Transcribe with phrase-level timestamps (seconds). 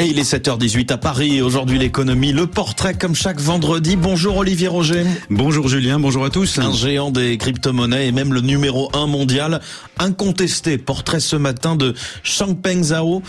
[0.00, 1.42] Et il est 7h18 à Paris.
[1.42, 3.96] Aujourd'hui, l'économie, le portrait comme chaque vendredi.
[3.96, 5.04] Bonjour Olivier Roger.
[5.28, 6.58] Bonjour Julien, bonjour à tous.
[6.58, 9.60] Un géant des crypto-monnaies et même le numéro 1 mondial,
[9.98, 10.78] incontesté.
[10.78, 11.92] Portrait ce matin de
[12.22, 13.22] Changpeng Zhao,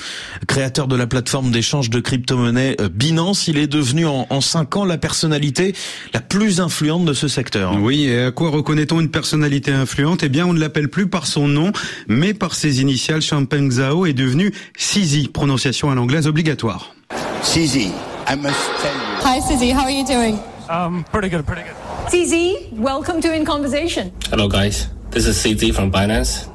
[0.47, 3.49] créateur de la plateforme d'échange de crypto-monnaies euh, Binance.
[3.49, 5.75] Il est devenu en, en 5 ans la personnalité
[6.13, 7.75] la plus influente de ce secteur.
[7.81, 10.23] Oui, et à quoi reconnaît-on une personnalité influente?
[10.23, 11.73] Eh bien, on ne l'appelle plus par son nom,
[12.07, 13.21] mais par ses initiales.
[13.21, 16.60] Changpeng Zhao est devenu CZ, prononciation à l'anglaise obligatoire.
[16.61, 17.91] CZ,
[18.27, 19.23] I must tell you.
[19.23, 19.71] Hi, Susie.
[19.71, 20.39] How are you doing?
[20.69, 21.75] Um, pretty good, pretty good.
[22.05, 24.13] CZ, welcome to In Conversation.
[24.25, 24.87] Hello, guys.
[25.09, 26.47] This is CZ from Binance.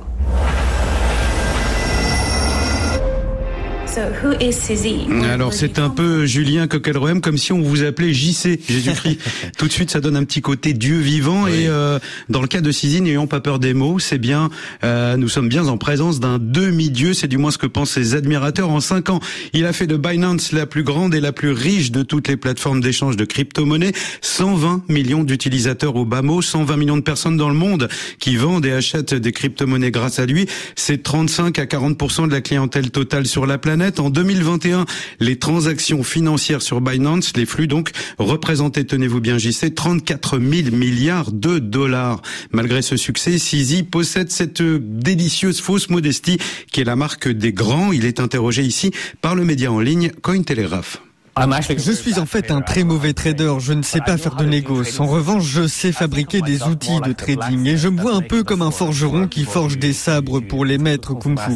[3.99, 5.25] Who is CZ?
[5.25, 9.19] Alors c'est un peu Julien Coquelroem comme si on vous appelait JC Jésus-Christ.
[9.59, 11.63] Tout de suite ça donne un petit côté Dieu vivant Oui.
[11.63, 14.51] et euh, dans le cas de CZ n'ayons pas peur des mots, c'est bien
[14.85, 18.15] euh, nous sommes bien en présence d'un demi-dieu, c'est du moins ce que pensent ses
[18.15, 19.21] admirateurs en cinq ans.
[19.53, 22.37] Il a fait de Binance la plus grande et la plus riche de toutes les
[22.37, 27.49] plateformes d'échange de crypto-monnaies, 120 millions d'utilisateurs au bas mot, 120 millions de personnes dans
[27.49, 27.89] le monde
[28.19, 32.41] qui vendent et achètent des crypto-monnaies grâce à lui, c'est 35 à 40% de la
[32.41, 33.86] clientèle totale sur la planète.
[33.99, 34.85] En 2021,
[35.21, 41.31] les transactions financières sur Binance, les flux donc, représentaient, tenez-vous bien JC, 34 000 milliards
[41.31, 42.21] de dollars.
[42.51, 46.39] Malgré ce succès, CZ possède cette euh, délicieuse fausse modestie
[46.73, 47.93] qui est la marque des grands.
[47.93, 51.06] Il est interrogé ici par le média en ligne Cointelegraph.
[51.39, 54.99] Je suis en fait un très mauvais trader, je ne sais pas faire de négoce.
[55.01, 58.43] En revanche, je sais fabriquer des outils de trading et je me vois un peu
[58.43, 61.53] comme un forgeron qui forge des sabres pour les maîtres kung-fu.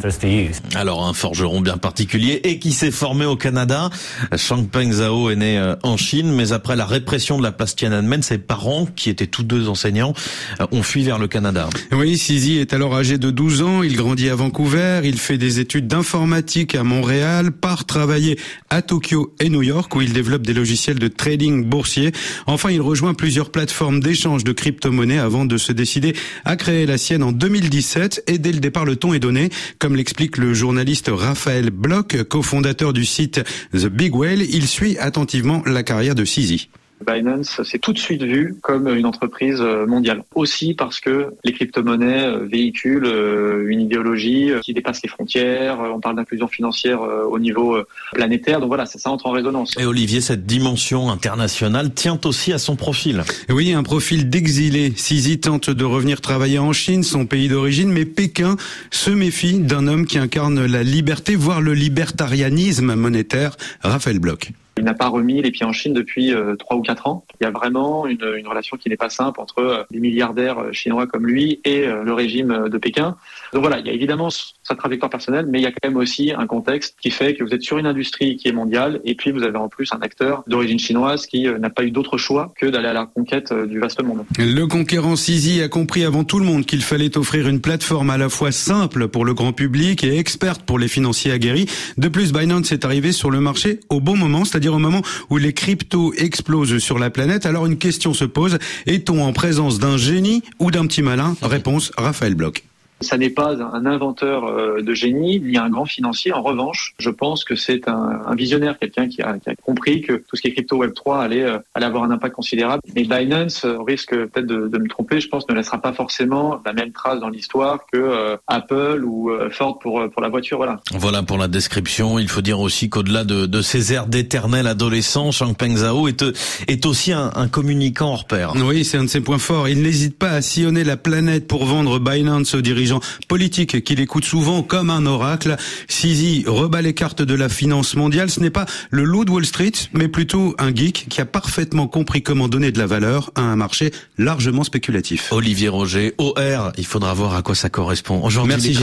[0.75, 3.89] Alors un forgeron bien particulier et qui s'est formé au Canada.
[4.37, 8.23] Changpeng Zhao est né euh, en Chine, mais après la répression de la place Tiananmen,
[8.23, 10.13] ses parents, qui étaient tous deux enseignants,
[10.61, 11.71] euh, ont fui vers le Canada.
[11.93, 15.59] Oui, Sizi est alors âgé de 12 ans, il grandit à Vancouver, il fait des
[15.59, 20.53] études d'informatique à Montréal, part travailler à Tokyo et New York où il développe des
[20.53, 22.13] logiciels de trading boursier.
[22.47, 26.15] Enfin, il rejoint plusieurs plateformes d'échange de crypto-monnaies avant de se décider
[26.45, 29.97] à créer la sienne en 2017 et dès le départ le ton est donné, comme
[29.97, 33.41] l'explique le journaliste Raphaël Bloch, cofondateur du site
[33.73, 36.69] The Big Whale, il suit attentivement la carrière de Sizi.
[37.05, 40.23] Binance s'est tout de suite vu comme une entreprise euh, mondiale.
[40.35, 45.79] Aussi parce que les crypto-monnaies euh, véhiculent euh, une idéologie qui dépasse les frontières.
[45.81, 47.79] On parle d'inclusion financière au niveau
[48.13, 48.61] planétaire.
[48.61, 49.75] Donc voilà, ça, ça entre en résonance.
[49.79, 53.23] Et Olivier, cette dimension internationale tient aussi à son profil.
[53.49, 54.93] Oui, un profil d'exilé.
[54.97, 58.57] Sisi tente de revenir travailler en Chine, son pays d'origine, mais Pékin
[58.91, 64.53] se méfie d'un homme qui incarne la liberté, voire le libertarianisme monétaire, Raphaël Bloch.
[64.81, 67.25] Il n'a pas remis les pieds en Chine depuis euh, trois ou quatre ans.
[67.39, 70.59] Il y a vraiment une, une relation qui n'est pas simple entre euh, les milliardaires
[70.59, 73.17] euh, chinois comme lui et euh, le régime euh, de Pékin.
[73.53, 75.97] Donc voilà, il y a évidemment sa trajectoire personnelle, mais il y a quand même
[75.97, 79.15] aussi un contexte qui fait que vous êtes sur une industrie qui est mondiale et
[79.15, 82.17] puis vous avez en plus un acteur d'origine chinoise qui euh, n'a pas eu d'autre
[82.17, 84.25] choix que d'aller à la conquête euh, du vaste monde.
[84.39, 88.17] Le conquérant Sisi a compris avant tout le monde qu'il fallait offrir une plateforme à
[88.17, 91.67] la fois simple pour le grand public et experte pour les financiers aguerris.
[91.99, 95.37] De plus, Binance est arrivé sur le marché au bon moment, c'est-à-dire au moment où
[95.37, 97.47] les cryptos explosent sur la planète.
[97.47, 101.37] Alors une question se pose, est-on en présence d'un génie ou d'un petit malin?
[101.43, 102.63] Réponse, Raphaël Bloch.
[103.01, 106.33] Ça n'est pas un inventeur euh, de génie ni un grand financier.
[106.33, 110.03] En revanche, je pense que c'est un, un visionnaire, quelqu'un qui a, qui a compris
[110.03, 112.83] que tout ce qui est crypto Web 3 allait, euh, allait avoir un impact considérable.
[112.95, 116.61] Mais Binance, euh, risque peut-être de, de me tromper, je pense ne laissera pas forcément
[116.65, 120.59] la même trace dans l'histoire que euh, Apple ou euh, Ford pour, pour la voiture.
[120.59, 120.81] Voilà.
[120.93, 122.19] Voilà pour la description.
[122.19, 126.25] Il faut dire aussi qu'au-delà de, de ces airs d'éternel adolescent, Changpeng Zhao est,
[126.69, 128.53] est aussi un, un communicant hors pair.
[128.57, 129.69] Oui, c'est un de ses points forts.
[129.69, 132.90] Il n'hésite pas à sillonner la planète pour vendre Binance aux dirigeants
[133.29, 135.57] politiques qu'il écoute souvent comme un oracle.
[135.89, 138.31] Sisi rebat les cartes de la finance mondiale.
[138.31, 141.87] Ce n'est pas le loup de Wall Street, mais plutôt un geek qui a parfaitement
[141.87, 145.33] compris comment donner de la valeur à un marché largement spéculatif.
[145.33, 148.23] Olivier Roger, OR, il faudra voir à quoi ça correspond.
[148.23, 148.75] Aujourd'hui, Merci,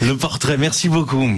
[0.00, 0.56] le portrait.
[0.56, 1.28] Merci beaucoup.